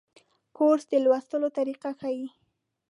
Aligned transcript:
کورس 0.57 0.83
د 0.91 0.93
لوستلو 1.03 1.47
طریقه 1.57 1.89
ښيي. 1.99 2.27